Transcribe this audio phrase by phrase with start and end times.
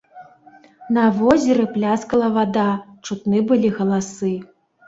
[0.95, 2.65] На возеры пляскала вада,
[3.11, 4.35] чутны былі галасы.